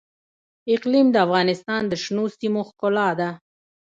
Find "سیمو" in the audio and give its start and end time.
2.37-2.61